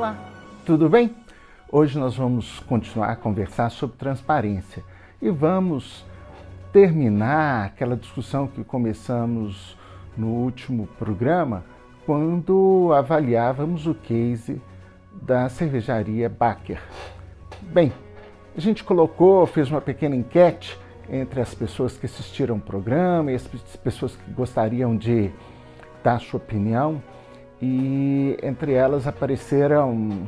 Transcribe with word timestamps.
Olá, 0.00 0.16
tudo 0.64 0.88
bem? 0.88 1.14
Hoje 1.70 1.98
nós 1.98 2.16
vamos 2.16 2.58
continuar 2.60 3.10
a 3.10 3.16
conversar 3.16 3.68
sobre 3.68 3.98
transparência 3.98 4.82
e 5.20 5.28
vamos 5.28 6.06
terminar 6.72 7.66
aquela 7.66 7.94
discussão 7.98 8.46
que 8.46 8.64
começamos 8.64 9.76
no 10.16 10.28
último 10.28 10.86
programa, 10.98 11.66
quando 12.06 12.90
avaliávamos 12.96 13.86
o 13.86 13.94
case 13.94 14.58
da 15.12 15.50
cervejaria 15.50 16.30
Baker. 16.30 16.80
Bem, 17.60 17.92
a 18.56 18.60
gente 18.60 18.82
colocou, 18.82 19.46
fez 19.46 19.70
uma 19.70 19.82
pequena 19.82 20.16
enquete 20.16 20.80
entre 21.10 21.42
as 21.42 21.54
pessoas 21.54 21.98
que 21.98 22.06
assistiram 22.06 22.56
o 22.56 22.60
programa 22.60 23.32
e 23.32 23.34
as 23.34 23.46
pessoas 23.84 24.16
que 24.16 24.30
gostariam 24.30 24.96
de 24.96 25.30
dar 26.02 26.18
sua 26.20 26.38
opinião, 26.38 27.02
e 27.60 28.38
entre 28.42 28.72
elas 28.72 29.06
apareceram 29.06 30.26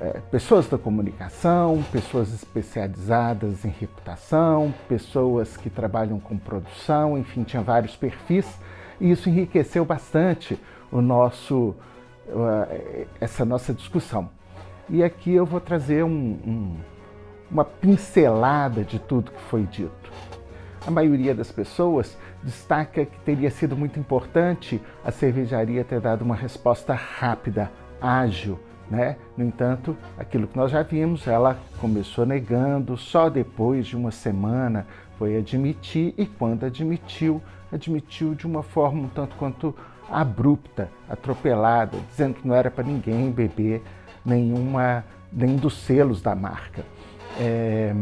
é, 0.00 0.20
pessoas 0.30 0.68
da 0.68 0.78
comunicação, 0.78 1.82
pessoas 1.92 2.32
especializadas 2.32 3.64
em 3.64 3.68
reputação, 3.68 4.74
pessoas 4.88 5.56
que 5.56 5.70
trabalham 5.70 6.18
com 6.18 6.36
produção, 6.36 7.16
enfim, 7.16 7.44
tinha 7.44 7.62
vários 7.62 7.94
perfis, 7.94 8.58
e 9.00 9.10
isso 9.10 9.28
enriqueceu 9.28 9.84
bastante 9.84 10.58
o 10.90 11.00
nosso, 11.00 11.74
uh, 12.28 13.06
essa 13.20 13.44
nossa 13.44 13.72
discussão. 13.72 14.28
E 14.88 15.02
aqui 15.02 15.32
eu 15.32 15.46
vou 15.46 15.60
trazer 15.60 16.04
um, 16.04 16.10
um, 16.10 16.76
uma 17.50 17.64
pincelada 17.64 18.84
de 18.84 18.98
tudo 18.98 19.30
que 19.30 19.40
foi 19.42 19.62
dito. 19.62 20.12
A 20.84 20.90
maioria 20.90 21.32
das 21.32 21.52
pessoas 21.52 22.18
destaca 22.42 23.04
que 23.04 23.18
teria 23.20 23.50
sido 23.50 23.76
muito 23.76 24.00
importante 24.00 24.80
a 25.04 25.12
cervejaria 25.12 25.84
ter 25.84 26.00
dado 26.00 26.22
uma 26.22 26.34
resposta 26.34 26.92
rápida, 26.92 27.70
ágil, 28.00 28.58
né? 28.90 29.16
No 29.36 29.44
entanto, 29.44 29.96
aquilo 30.18 30.48
que 30.48 30.56
nós 30.56 30.72
já 30.72 30.82
vimos, 30.82 31.28
ela 31.28 31.56
começou 31.80 32.26
negando, 32.26 32.96
só 32.96 33.30
depois 33.30 33.86
de 33.86 33.96
uma 33.96 34.10
semana 34.10 34.86
foi 35.18 35.36
admitir 35.36 36.14
e 36.18 36.26
quando 36.26 36.66
admitiu, 36.66 37.40
admitiu 37.70 38.34
de 38.34 38.44
uma 38.44 38.64
forma 38.64 39.02
um 39.02 39.08
tanto 39.08 39.36
quanto 39.36 39.72
abrupta, 40.10 40.90
atropelada, 41.08 41.96
dizendo 42.08 42.34
que 42.34 42.46
não 42.46 42.56
era 42.56 42.72
para 42.72 42.82
ninguém 42.82 43.30
beber 43.30 43.82
nenhuma, 44.24 45.04
nenhum 45.32 45.56
dos 45.56 45.78
selos 45.78 46.20
da 46.20 46.34
marca. 46.34 46.84
É, 47.40 47.94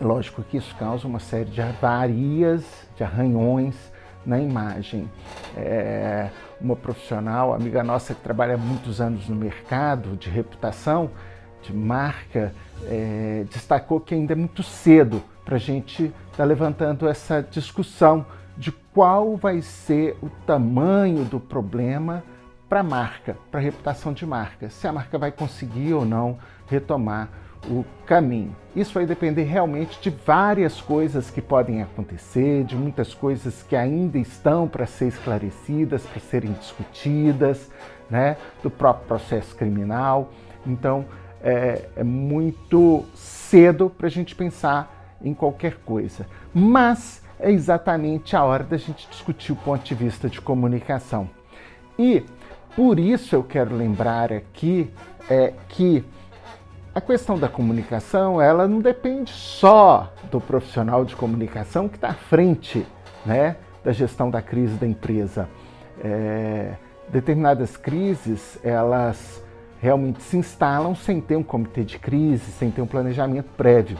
lógico 0.00 0.42
que 0.42 0.56
isso 0.56 0.74
causa 0.76 1.06
uma 1.06 1.20
série 1.20 1.50
de 1.50 1.60
avarias, 1.60 2.64
de 2.96 3.04
arranhões 3.04 3.74
na 4.24 4.38
imagem. 4.38 5.10
É, 5.56 6.30
uma 6.60 6.76
profissional, 6.76 7.52
amiga 7.52 7.82
nossa 7.82 8.14
que 8.14 8.20
trabalha 8.20 8.56
muitos 8.56 9.00
anos 9.00 9.28
no 9.28 9.36
mercado 9.36 10.16
de 10.16 10.30
reputação, 10.30 11.10
de 11.62 11.72
marca, 11.72 12.52
é, 12.84 13.44
destacou 13.50 14.00
que 14.00 14.14
ainda 14.14 14.32
é 14.32 14.36
muito 14.36 14.62
cedo 14.62 15.22
para 15.44 15.56
a 15.56 15.58
gente 15.58 16.04
estar 16.04 16.38
tá 16.38 16.44
levantando 16.44 17.08
essa 17.08 17.42
discussão 17.42 18.24
de 18.56 18.70
qual 18.70 19.36
vai 19.36 19.60
ser 19.60 20.16
o 20.22 20.28
tamanho 20.46 21.24
do 21.24 21.40
problema 21.40 22.22
para 22.68 22.80
a 22.80 22.82
marca, 22.82 23.36
para 23.50 23.60
a 23.60 23.62
reputação 23.62 24.12
de 24.12 24.24
marca, 24.24 24.70
se 24.70 24.86
a 24.86 24.92
marca 24.92 25.18
vai 25.18 25.30
conseguir 25.30 25.92
ou 25.92 26.04
não 26.04 26.38
retomar 26.66 27.28
o 27.68 27.84
caminho. 28.06 28.54
Isso 28.74 28.94
vai 28.94 29.06
depender 29.06 29.44
realmente 29.44 30.00
de 30.00 30.10
várias 30.10 30.80
coisas 30.80 31.30
que 31.30 31.40
podem 31.40 31.82
acontecer, 31.82 32.64
de 32.64 32.76
muitas 32.76 33.14
coisas 33.14 33.62
que 33.62 33.76
ainda 33.76 34.18
estão 34.18 34.66
para 34.66 34.86
ser 34.86 35.08
esclarecidas, 35.08 36.02
para 36.04 36.20
serem 36.20 36.52
discutidas, 36.52 37.70
né? 38.10 38.36
do 38.62 38.70
próprio 38.70 39.06
processo 39.06 39.54
criminal. 39.54 40.30
Então, 40.66 41.04
é, 41.42 41.88
é 41.96 42.02
muito 42.02 43.04
cedo 43.14 43.90
para 43.90 44.06
a 44.06 44.10
gente 44.10 44.34
pensar 44.34 45.16
em 45.22 45.34
qualquer 45.34 45.76
coisa. 45.84 46.26
Mas 46.52 47.22
é 47.38 47.50
exatamente 47.50 48.36
a 48.36 48.44
hora 48.44 48.64
da 48.64 48.76
gente 48.76 49.08
discutir 49.08 49.52
o 49.52 49.56
ponto 49.56 49.84
de 49.84 49.94
vista 49.94 50.28
de 50.28 50.40
comunicação. 50.40 51.28
E 51.98 52.24
por 52.74 52.98
isso 52.98 53.36
eu 53.36 53.42
quero 53.42 53.76
lembrar 53.76 54.32
aqui 54.32 54.90
é, 55.28 55.52
que 55.68 56.04
a 56.94 57.00
questão 57.00 57.36
da 57.36 57.48
comunicação, 57.48 58.40
ela 58.40 58.68
não 58.68 58.78
depende 58.78 59.32
só 59.32 60.12
do 60.30 60.40
profissional 60.40 61.04
de 61.04 61.16
comunicação 61.16 61.88
que 61.88 61.96
está 61.96 62.10
à 62.10 62.14
frente 62.14 62.86
né, 63.26 63.56
da 63.82 63.90
gestão 63.90 64.30
da 64.30 64.40
crise 64.40 64.76
da 64.76 64.86
empresa. 64.86 65.48
É, 66.02 66.74
determinadas 67.08 67.76
crises, 67.76 68.60
elas 68.62 69.42
realmente 69.80 70.22
se 70.22 70.36
instalam 70.36 70.94
sem 70.94 71.20
ter 71.20 71.36
um 71.36 71.42
comitê 71.42 71.82
de 71.82 71.98
crise, 71.98 72.52
sem 72.52 72.70
ter 72.70 72.80
um 72.80 72.86
planejamento 72.86 73.50
prévio. 73.56 73.98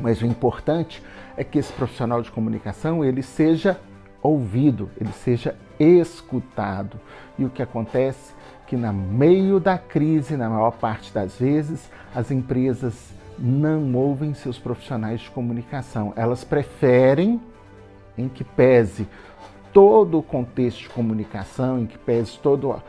Mas 0.00 0.20
o 0.20 0.26
importante 0.26 1.00
é 1.36 1.44
que 1.44 1.58
esse 1.58 1.72
profissional 1.72 2.22
de 2.22 2.32
comunicação 2.32 3.04
ele 3.04 3.22
seja 3.22 3.78
ouvido, 4.26 4.90
ele 5.00 5.12
seja 5.12 5.54
escutado. 5.78 6.98
E 7.38 7.44
o 7.44 7.50
que 7.50 7.62
acontece 7.62 8.34
que 8.66 8.76
no 8.76 8.92
meio 8.92 9.60
da 9.60 9.78
crise, 9.78 10.36
na 10.36 10.48
maior 10.48 10.72
parte 10.72 11.12
das 11.12 11.38
vezes, 11.38 11.90
as 12.14 12.30
empresas 12.30 13.14
não 13.38 13.94
ouvem 13.94 14.34
seus 14.34 14.58
profissionais 14.58 15.20
de 15.20 15.30
comunicação. 15.30 16.12
Elas 16.16 16.42
preferem, 16.42 17.40
em 18.16 18.28
que 18.28 18.42
pese 18.42 19.06
todo 19.72 20.18
o 20.18 20.22
contexto 20.22 20.80
de 20.80 20.88
comunicação, 20.88 21.80
em 21.80 21.86
que 21.86 21.98
pese 21.98 22.38
todo, 22.38 22.82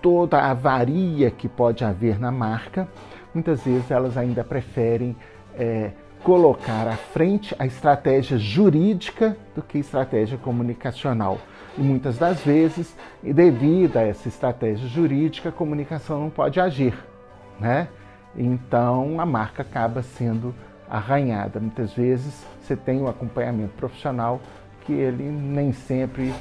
toda 0.00 0.38
a 0.38 0.50
avaria 0.50 1.30
que 1.30 1.48
pode 1.48 1.84
haver 1.84 2.18
na 2.18 2.32
marca, 2.32 2.88
muitas 3.34 3.62
vezes 3.62 3.90
elas 3.90 4.16
ainda 4.16 4.42
preferem 4.42 5.14
é, 5.54 5.92
colocar 6.22 6.86
à 6.86 6.96
frente 6.96 7.54
a 7.58 7.66
estratégia 7.66 8.38
jurídica 8.38 9.36
do 9.54 9.62
que 9.62 9.78
estratégia 9.78 10.38
comunicacional. 10.38 11.38
E 11.76 11.80
muitas 11.80 12.18
das 12.18 12.40
vezes, 12.42 12.96
devido 13.22 13.96
a 13.96 14.02
essa 14.02 14.28
estratégia 14.28 14.86
jurídica, 14.88 15.48
a 15.48 15.52
comunicação 15.52 16.20
não 16.20 16.30
pode 16.30 16.60
agir, 16.60 16.94
né? 17.58 17.88
Então 18.36 19.20
a 19.20 19.26
marca 19.26 19.62
acaba 19.62 20.02
sendo 20.02 20.54
arranhada. 20.88 21.58
Muitas 21.58 21.92
vezes 21.92 22.46
você 22.60 22.76
tem 22.76 23.00
um 23.00 23.08
acompanhamento 23.08 23.72
profissional 23.76 24.40
que 24.82 24.92
ele 24.92 25.24
nem 25.24 25.72
sempre 25.72 26.32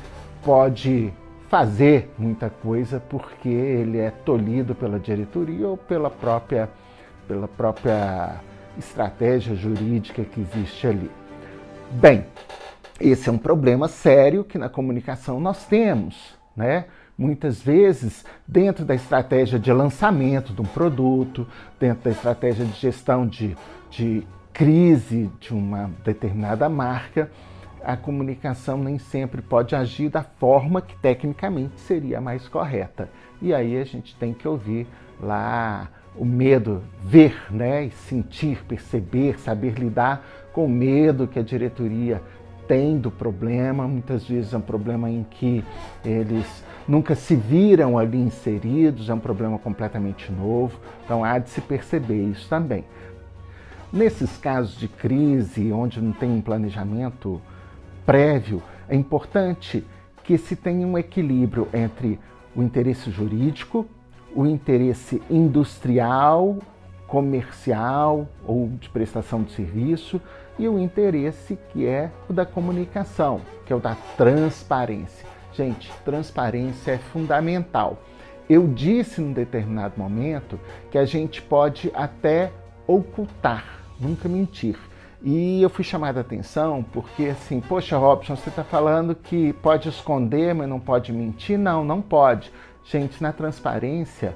pode 0.44 1.14
fazer 1.48 2.14
muita 2.18 2.50
coisa 2.50 3.02
porque 3.10 3.50
ele 3.50 3.98
é 3.98 4.10
tolhido 4.10 4.74
pela 4.74 5.00
diretoria 5.00 5.68
ou 5.68 5.78
pela 5.78 6.10
própria, 6.10 6.70
pela 7.28 7.48
própria 7.48 8.42
estratégia 8.78 9.56
jurídica 9.56 10.24
que 10.24 10.42
existe 10.42 10.88
ali. 10.88 11.10
Bem, 11.92 12.26
esse 13.00 13.30
é 13.30 13.32
um 13.32 13.38
problema 13.38 13.88
sério 13.88 14.44
que 14.44 14.58
na 14.58 14.70
comunicação 14.70 15.40
nós 15.40 15.66
temos, 15.66 16.38
né? 16.56 16.86
Muitas 17.18 17.62
vezes, 17.62 18.26
dentro 18.48 18.84
da 18.86 18.96
estratégia 18.96 19.60
de 19.60 19.72
lançamento 19.72 20.54
de 20.54 20.62
um 20.62 20.66
produto, 20.66 21.48
dentro 21.80 22.04
da 22.06 22.12
estratégia 22.12 22.66
de 22.66 22.74
gestão 22.74 23.28
de, 23.28 23.56
de 23.90 24.26
crise 24.54 25.30
de 25.40 25.54
uma 25.54 25.92
determinada 26.04 26.68
marca, 26.70 27.30
a 27.84 27.98
comunicação 27.98 28.78
nem 28.78 28.98
sempre 28.98 29.42
pode 29.42 29.76
agir 29.76 30.10
da 30.10 30.24
forma 30.24 30.82
que 30.82 30.96
tecnicamente 30.98 31.80
seria 31.82 32.22
mais 32.22 32.48
correta. 32.48 33.10
E 33.42 33.54
aí 33.54 33.78
a 33.80 33.84
gente 33.84 34.16
tem 34.16 34.34
que 34.34 34.48
ouvir 34.48 34.88
lá 35.20 35.90
o 36.16 36.26
medo, 36.26 36.82
ver, 37.04 37.36
né, 37.50 37.86
e 37.86 37.92
sentir, 37.92 38.64
perceber, 38.68 39.40
saber 39.40 39.74
lidar 39.74 40.26
com 40.52 40.66
o 40.66 40.70
medo 40.70 41.28
que 41.28 41.40
a 41.40 41.44
diretoria 41.44 42.22
tem 42.68 42.98
do 42.98 43.10
problema. 43.10 43.88
Muitas 43.88 44.28
vezes 44.28 44.54
é 44.54 44.58
um 44.58 44.62
problema 44.62 45.10
em 45.10 45.24
que 45.24 45.64
eles 46.04 46.64
nunca 46.88 47.16
se 47.16 47.36
viram 47.36 47.98
ali 47.98 48.18
inseridos, 48.18 49.10
é 49.10 49.14
um 49.14 49.20
problema 49.20 49.58
completamente 49.58 50.32
novo. 50.32 50.80
Então 51.04 51.24
há 51.24 51.38
de 51.38 51.50
se 51.50 51.62
perceber 51.62 52.24
isso 52.24 52.48
também. 52.50 52.84
Nesses 53.92 54.38
casos 54.38 54.78
de 54.78 54.88
crise, 54.88 55.72
onde 55.72 56.02
não 56.02 56.14
tem 56.14 56.32
um 56.32 56.42
planejamento 56.42 57.42
prévio, 58.06 58.62
é 58.88 58.96
importante 58.96 59.84
que 60.24 60.38
se 60.38 60.56
tenha 60.56 60.86
um 60.88 60.98
equilíbrio 60.98 61.68
entre 61.74 62.20
o 62.56 62.62
interesse 62.62 63.10
jurídico 63.12 63.86
o 64.36 64.46
interesse 64.46 65.22
industrial, 65.30 66.58
comercial 67.08 68.28
ou 68.46 68.70
de 68.80 68.90
prestação 68.90 69.44
de 69.44 69.52
serviço 69.52 70.22
e 70.58 70.68
o 70.68 70.80
interesse 70.80 71.58
que 71.72 71.86
é 71.86 72.12
o 72.30 72.34
da 72.34 72.46
comunicação, 72.46 73.42
que 73.66 73.74
é 73.74 73.76
o 73.76 73.80
da 73.80 73.96
transparência. 74.16 75.28
Gente, 75.54 75.92
transparência 76.06 76.92
é 76.92 76.98
fundamental. 76.98 77.98
Eu 78.50 78.68
disse 78.68 79.20
num 79.20 79.34
determinado 79.34 79.96
momento 79.98 80.60
que 80.90 80.98
a 80.98 81.06
gente 81.06 81.42
pode 81.42 81.92
até 81.94 82.52
ocultar, 82.88 83.66
nunca 84.00 84.30
mentir. 84.30 84.78
E 85.24 85.62
eu 85.62 85.70
fui 85.70 85.84
chamado 85.84 86.18
a 86.18 86.22
atenção 86.22 86.84
porque, 86.92 87.26
assim, 87.26 87.62
poxa, 87.62 87.98
Robson, 87.98 88.36
você 88.36 88.50
está 88.50 88.64
falando 88.64 89.14
que 89.14 89.54
pode 89.54 89.88
esconder, 89.88 90.56
mas 90.56 90.68
não 90.68 90.80
pode 90.80 91.14
mentir? 91.14 91.60
Não, 91.60 91.84
não 91.84 92.02
pode. 92.02 92.52
Gente, 92.84 93.22
na 93.22 93.32
transparência, 93.32 94.36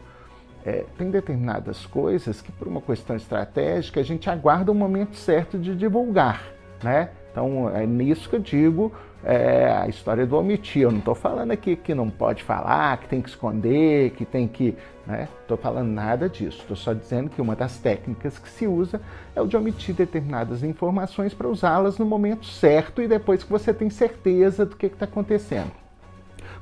é, 0.65 0.85
tem 0.97 1.11
determinadas 1.11 1.85
coisas 1.85 2.41
que, 2.41 2.51
por 2.51 2.67
uma 2.67 2.81
questão 2.81 3.15
estratégica, 3.15 3.99
a 3.99 4.03
gente 4.03 4.29
aguarda 4.29 4.71
o 4.71 4.75
momento 4.75 5.15
certo 5.15 5.57
de 5.57 5.75
divulgar, 5.75 6.41
né? 6.83 7.09
Então, 7.31 7.69
é 7.69 7.85
nisso 7.85 8.29
que 8.29 8.37
eu 8.37 8.39
digo 8.39 8.93
é, 9.21 9.69
a 9.69 9.89
história 9.89 10.25
do 10.25 10.37
omitir. 10.37 10.83
Eu 10.83 10.91
não 10.91 10.99
estou 10.99 11.13
falando 11.13 11.51
aqui 11.51 11.75
que 11.75 11.93
não 11.93 12.09
pode 12.09 12.41
falar, 12.41 12.97
que 12.97 13.09
tem 13.09 13.21
que 13.21 13.27
esconder, 13.27 14.11
que 14.11 14.23
tem 14.23 14.47
que. 14.47 14.73
Né? 15.05 15.27
Estou 15.41 15.57
falando 15.57 15.89
nada 15.89 16.29
disso. 16.29 16.59
Estou 16.61 16.77
só 16.77 16.93
dizendo 16.93 17.29
que 17.29 17.41
uma 17.41 17.53
das 17.53 17.77
técnicas 17.77 18.39
que 18.39 18.47
se 18.47 18.65
usa 18.65 19.01
é 19.35 19.41
o 19.41 19.47
de 19.47 19.57
omitir 19.57 19.93
determinadas 19.93 20.63
informações 20.63 21.33
para 21.33 21.49
usá-las 21.49 21.97
no 21.97 22.05
momento 22.05 22.45
certo 22.45 23.01
e 23.01 23.07
depois 23.07 23.43
que 23.43 23.49
você 23.49 23.73
tem 23.73 23.89
certeza 23.89 24.65
do 24.65 24.77
que 24.77 24.85
está 24.85 25.03
acontecendo. 25.03 25.84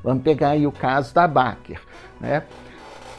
Vamos 0.04 0.24
pegar 0.24 0.50
aí 0.50 0.68
o 0.68 0.72
caso 0.72 1.14
da 1.14 1.28
Baker. 1.28 1.80
Né? 2.20 2.44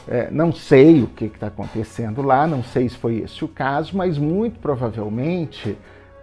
É, 0.07 0.29
não 0.29 0.53
sei 0.53 1.01
o 1.01 1.07
que 1.07 1.25
está 1.25 1.47
acontecendo 1.47 2.21
lá, 2.21 2.45
não 2.45 2.63
sei 2.63 2.87
se 2.87 2.95
foi 2.95 3.17
esse 3.17 3.43
o 3.43 3.47
caso, 3.47 3.97
mas 3.97 4.17
muito 4.17 4.59
provavelmente 4.59 5.75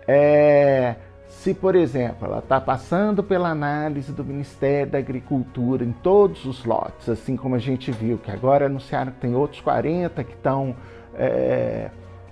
é, 0.07 0.95
se, 1.29 1.53
por 1.53 1.75
exemplo, 1.75 2.27
ela 2.27 2.39
está 2.39 2.61
passando 2.61 3.23
pela 3.23 3.49
análise 3.49 4.13
do 4.13 4.25
Ministério 4.25 4.93
da 4.93 4.99
Agricultura 4.99 5.85
em 5.85 5.91
todos 5.91 6.45
os 6.45 6.65
lotes, 6.65 7.09
assim 7.09 7.37
como 7.37 7.57
a 7.57 7.59
gente 7.59 7.91
viu 7.91 8.19
que 8.19 8.31
agora 8.31 8.67
anunciaram 8.67 9.11
que 9.11 9.19
tem 9.19 9.35
outros 9.35 9.61
40 9.61 10.23
que 10.23 10.35
estão 10.35 10.77
é, 11.17 11.91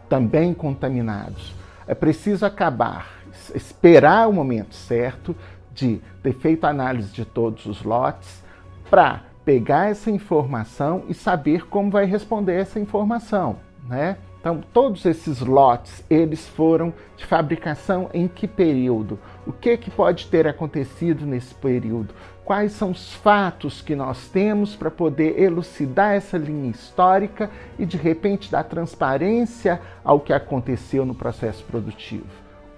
também 0.09 0.55
contaminados, 0.55 1.53
é 1.89 1.95
preciso 1.95 2.47
acabar, 2.47 3.21
esperar 3.53 4.29
o 4.29 4.33
momento 4.33 4.75
certo 4.75 5.35
de 5.81 6.01
ter 6.23 6.33
feito 6.35 6.65
análise 6.65 7.11
de 7.13 7.25
todos 7.25 7.65
os 7.67 7.83
lotes 7.83 8.45
para 8.91 9.23
pegar 9.45 9.91
essa 9.91 10.11
informação 10.11 11.05
e 11.09 11.15
saber 11.15 11.67
como 11.67 11.91
vai 11.91 12.05
responder 12.05 12.55
essa 12.55 12.79
informação, 12.79 13.57
né? 13.89 14.19
Então, 14.39 14.63
todos 14.73 15.05
esses 15.05 15.41
lotes, 15.41 16.03
eles 16.09 16.49
foram 16.49 16.95
de 17.15 17.27
fabricação 17.27 18.09
em 18.15 18.27
que 18.27 18.49
período? 18.49 19.19
O 19.47 19.53
que, 19.53 19.77
que 19.77 19.91
pode 19.91 20.29
ter 20.29 20.47
acontecido 20.47 21.27
nesse 21.27 21.55
período? 21.55 22.15
Quais 22.43 22.73
são 22.73 22.91
os 22.91 23.13
fatos 23.13 23.83
que 23.83 23.95
nós 23.95 24.29
temos 24.29 24.75
para 24.75 24.91
poder 24.91 25.39
elucidar 25.39 26.15
essa 26.15 26.39
linha 26.39 26.71
histórica 26.71 27.51
e, 27.79 27.85
de 27.85 27.99
repente, 27.99 28.51
dar 28.51 28.65
transparência 28.65 29.79
ao 30.03 30.19
que 30.19 30.33
aconteceu 30.33 31.05
no 31.05 31.15
processo 31.15 31.63
produtivo? 31.65 32.25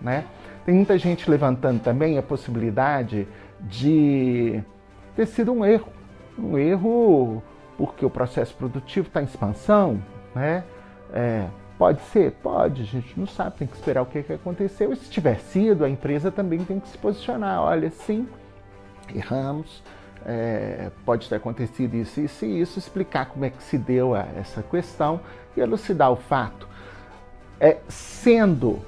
Né? 0.00 0.24
Tem 0.64 0.74
muita 0.74 0.96
gente 0.96 1.28
levantando 1.28 1.80
também 1.80 2.18
a 2.18 2.22
possibilidade 2.22 3.26
de 3.60 4.62
ter 5.16 5.26
sido 5.26 5.52
um 5.52 5.64
erro. 5.64 5.92
Um 6.38 6.56
erro 6.56 7.42
porque 7.76 8.04
o 8.06 8.10
processo 8.10 8.54
produtivo 8.54 9.08
está 9.08 9.20
em 9.20 9.24
expansão, 9.24 10.02
né? 10.34 10.64
É, 11.12 11.46
pode 11.76 12.00
ser? 12.02 12.32
Pode, 12.42 12.82
a 12.82 12.84
gente 12.84 13.18
não 13.18 13.26
sabe, 13.26 13.56
tem 13.56 13.66
que 13.66 13.74
esperar 13.74 14.02
o 14.02 14.06
que, 14.06 14.22
que 14.22 14.32
aconteceu. 14.32 14.92
E 14.92 14.96
se 14.96 15.10
tiver 15.10 15.38
sido, 15.40 15.84
a 15.84 15.90
empresa 15.90 16.30
também 16.30 16.60
tem 16.64 16.78
que 16.78 16.88
se 16.88 16.96
posicionar. 16.96 17.60
Olha, 17.60 17.90
sim, 17.90 18.28
erramos, 19.14 19.82
é, 20.24 20.90
pode 21.04 21.28
ter 21.28 21.36
acontecido 21.36 21.94
isso, 21.94 22.20
isso 22.20 22.44
e 22.44 22.60
isso, 22.60 22.78
explicar 22.78 23.26
como 23.26 23.44
é 23.44 23.50
que 23.50 23.62
se 23.62 23.76
deu 23.76 24.14
a, 24.14 24.26
essa 24.36 24.62
questão 24.62 25.20
e 25.56 25.60
elucidar 25.60 26.12
o 26.12 26.16
fato. 26.16 26.68
É, 27.58 27.78
sendo 27.88 28.80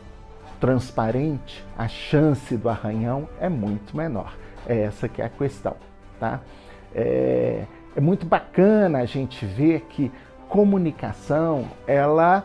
transparente, 0.61 1.65
a 1.77 1.89
chance 1.89 2.57
do 2.57 2.69
arranhão 2.69 3.29
é 3.41 3.49
muito 3.49 3.97
menor. 3.97 4.37
É 4.67 4.83
essa 4.83 5.09
que 5.09 5.21
é 5.21 5.27
a 5.27 5.29
questão, 5.29 5.77
tá? 6.19 6.41
É, 6.95 7.65
é 7.97 8.01
muito 8.01 8.25
bacana 8.25 9.01
a 9.01 9.05
gente 9.05 9.45
ver 9.45 9.83
que 9.83 10.11
comunicação, 10.49 11.67
ela, 11.87 12.45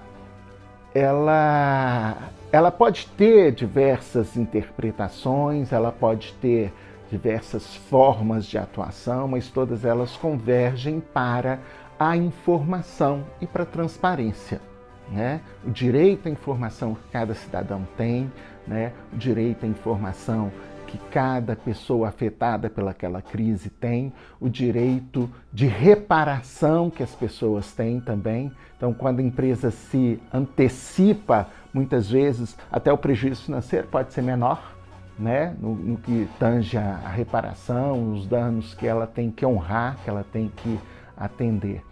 ela, 0.93 2.17
ela 2.51 2.71
pode 2.71 3.07
ter 3.07 3.51
diversas 3.51 4.35
interpretações, 4.35 5.71
ela 5.71 5.91
pode 5.91 6.33
ter 6.41 6.73
diversas 7.09 7.75
formas 7.75 8.45
de 8.45 8.57
atuação, 8.57 9.27
mas 9.27 9.49
todas 9.49 9.85
elas 9.85 10.15
convergem 10.17 10.99
para 10.99 11.59
a 11.99 12.15
informação 12.15 13.23
e 13.41 13.47
para 13.47 13.63
a 13.63 13.65
transparência 13.65 14.68
né? 15.11 15.41
o 15.65 15.71
direito 15.71 16.27
à 16.27 16.31
informação 16.31 16.95
que 16.95 17.11
cada 17.11 17.33
cidadão 17.33 17.87
tem, 17.97 18.31
né? 18.67 18.93
o 19.13 19.17
direito 19.17 19.65
à 19.65 19.69
informação 19.69 20.51
que 20.87 20.97
cada 21.11 21.55
pessoa 21.55 22.07
afetada 22.07 22.67
pelaquela 22.67 23.21
crise 23.21 23.69
tem, 23.69 24.11
o 24.39 24.49
direito 24.49 25.29
de 25.53 25.67
reparação 25.67 26.89
que 26.89 27.03
as 27.03 27.13
pessoas 27.13 27.71
têm 27.73 27.99
também. 27.99 28.51
Então, 28.75 28.91
quando 28.91 29.19
a 29.19 29.23
empresa 29.23 29.69
se 29.69 30.19
antecipa, 30.33 31.47
muitas 31.71 32.09
vezes 32.09 32.57
até 32.71 32.91
o 32.91 32.97
prejuízo 32.97 33.43
financeiro 33.43 33.87
pode 33.87 34.13
ser 34.13 34.23
menor, 34.23 34.75
né? 35.17 35.55
no, 35.59 35.75
no 35.75 35.97
que 35.97 36.27
tange 36.39 36.75
a, 36.75 37.01
a 37.05 37.09
reparação, 37.09 38.13
os 38.13 38.25
danos 38.25 38.73
que 38.73 38.87
ela 38.87 39.05
tem 39.05 39.29
que 39.29 39.45
honrar, 39.45 39.97
que 40.03 40.09
ela 40.09 40.23
tem 40.23 40.51
que 40.55 40.79
atender. 41.15 41.83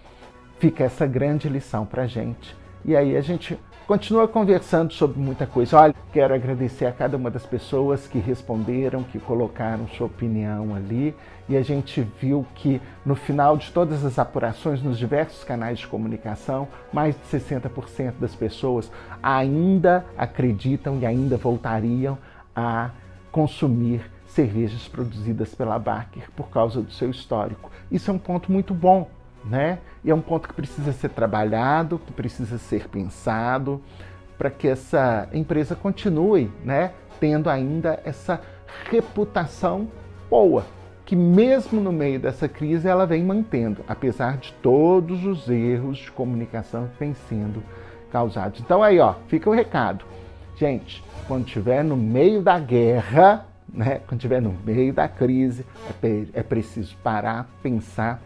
Fica 0.57 0.83
essa 0.83 1.05
grande 1.05 1.47
lição 1.47 1.85
para 1.85 2.03
a 2.03 2.07
gente 2.07 2.55
e 2.87 2.95
aí 2.95 3.17
a 3.17 3.21
gente 3.21 3.59
continua 3.85 4.29
conversando 4.29 4.93
sobre 4.93 5.19
muita 5.19 5.45
coisa. 5.45 5.77
Olha, 5.77 5.95
quero 6.13 6.33
agradecer 6.33 6.85
a 6.85 6.91
cada 6.91 7.17
uma 7.17 7.29
das 7.29 7.45
pessoas 7.45 8.07
que 8.07 8.17
responderam, 8.17 9.03
que 9.03 9.19
colocaram 9.19 9.85
sua 9.89 10.07
opinião 10.07 10.73
ali. 10.73 11.13
E 11.49 11.57
a 11.57 11.61
gente 11.61 12.01
viu 12.19 12.45
que 12.55 12.81
no 13.05 13.13
final 13.13 13.57
de 13.57 13.71
todas 13.71 14.05
as 14.05 14.17
apurações 14.17 14.81
nos 14.81 14.97
diversos 14.97 15.43
canais 15.43 15.79
de 15.79 15.87
comunicação, 15.87 16.65
mais 16.93 17.13
de 17.13 17.37
60% 17.37 18.13
das 18.21 18.33
pessoas 18.33 18.89
ainda 19.21 20.05
acreditam 20.17 20.97
e 20.99 21.05
ainda 21.05 21.35
voltariam 21.35 22.17
a 22.55 22.91
consumir 23.33 24.09
cervejas 24.27 24.87
produzidas 24.87 25.53
pela 25.53 25.77
Baker 25.77 26.29
por 26.37 26.49
causa 26.49 26.81
do 26.81 26.91
seu 26.91 27.09
histórico. 27.09 27.69
Isso 27.91 28.09
é 28.09 28.13
um 28.13 28.19
ponto 28.19 28.49
muito 28.49 28.73
bom 28.73 29.09
né? 29.45 29.79
E 30.03 30.11
é 30.11 30.15
um 30.15 30.21
ponto 30.21 30.47
que 30.47 30.53
precisa 30.53 30.91
ser 30.91 31.09
trabalhado, 31.09 31.99
que 31.99 32.11
precisa 32.13 32.57
ser 32.57 32.87
pensado 32.87 33.81
para 34.37 34.49
que 34.49 34.67
essa 34.67 35.27
empresa 35.33 35.75
continue, 35.75 36.51
né, 36.63 36.91
tendo 37.19 37.49
ainda 37.49 37.99
essa 38.05 38.39
reputação 38.89 39.87
boa, 40.29 40.65
que 41.05 41.15
mesmo 41.15 41.81
no 41.81 41.91
meio 41.91 42.19
dessa 42.19 42.47
crise 42.47 42.87
ela 42.87 43.07
vem 43.07 43.23
mantendo, 43.23 43.83
apesar 43.87 44.37
de 44.37 44.53
todos 44.61 45.25
os 45.25 45.49
erros 45.49 45.97
de 45.97 46.11
comunicação 46.11 46.87
que 46.87 46.99
vêm 46.99 47.15
sendo 47.27 47.63
causados. 48.11 48.59
Então 48.59 48.83
aí, 48.83 48.99
ó, 48.99 49.15
fica 49.27 49.49
o 49.49 49.53
recado. 49.53 50.05
Gente, 50.55 51.03
quando 51.27 51.47
estiver 51.47 51.83
no 51.83 51.97
meio 51.97 52.41
da 52.41 52.59
guerra, 52.59 53.45
né, 53.67 54.01
quando 54.07 54.19
estiver 54.19 54.41
no 54.41 54.55
meio 54.65 54.93
da 54.93 55.07
crise, 55.07 55.65
é, 56.03 56.39
é 56.39 56.43
preciso 56.43 56.95
parar, 56.97 57.49
pensar 57.61 58.21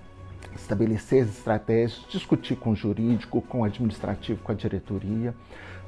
estabelecer 0.55 1.23
as 1.23 1.29
estratégias, 1.29 2.05
discutir 2.09 2.55
com 2.55 2.71
o 2.71 2.75
jurídico, 2.75 3.41
com 3.41 3.61
o 3.61 3.63
administrativo, 3.63 4.41
com 4.43 4.51
a 4.51 4.55
diretoria, 4.55 5.33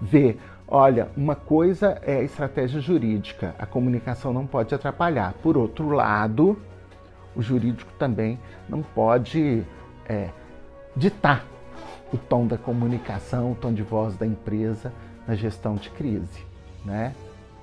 ver, 0.02 0.40
olha, 0.68 1.10
uma 1.16 1.36
coisa 1.36 2.00
é 2.02 2.18
a 2.18 2.24
estratégia 2.24 2.80
jurídica, 2.80 3.56
a 3.58 3.66
comunicação 3.66 4.34
não 4.34 4.46
pode 4.46 4.74
atrapalhar. 4.74 5.34
Por 5.42 5.58
outro 5.58 5.90
lado, 5.90 6.58
o 7.36 7.42
jurídico 7.42 7.92
também 7.98 8.40
não 8.68 8.82
pode 8.82 9.64
é, 10.08 10.30
ditar 10.96 11.46
o 12.12 12.18
tom 12.18 12.46
da 12.46 12.58
comunicação, 12.58 13.54
o 13.54 13.56
tom 13.56 13.74
de 13.74 13.82
voz 13.82 14.16
da 14.16 14.26
empresa 14.26 14.94
na 15.28 15.36
gestão 15.36 15.76
de 15.76 15.90
crise, 15.90 16.46
né? 16.86 17.16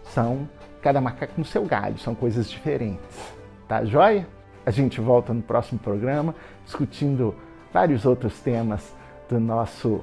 São 0.02 0.48
cada 0.82 1.00
macaco 1.00 1.34
no 1.36 1.44
seu 1.44 1.64
galho, 1.64 1.98
são 1.98 2.14
coisas 2.14 2.50
diferentes, 2.50 3.34
tá 3.68 3.84
joia? 3.84 4.26
A 4.64 4.70
gente 4.70 5.00
volta 5.00 5.32
no 5.32 5.42
próximo 5.42 5.78
programa 5.78 6.34
discutindo 6.64 7.34
vários 7.72 8.04
outros 8.04 8.38
temas 8.40 8.94
do 9.28 9.40
nosso 9.40 10.00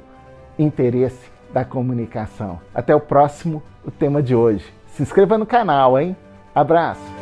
interesse 0.58 1.30
da 1.54 1.64
comunicação. 1.64 2.60
Até 2.74 2.96
o 2.96 3.00
próximo, 3.00 3.62
o 3.86 3.92
tema 3.92 4.22
de 4.22 4.36
hoje. 4.36 4.66
Se 4.88 5.04
inscreva 5.04 5.38
no 5.38 5.46
canal, 5.46 6.00
hein? 6.00 6.16
Abraço! 6.54 7.17